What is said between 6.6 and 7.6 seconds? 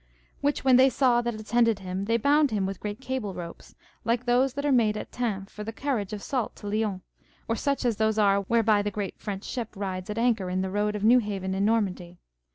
Lyons, or